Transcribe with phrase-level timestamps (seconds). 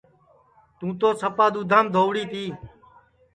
[0.77, 2.43] تُوں تو سپا دُؔؔودھام دہؤڑی تی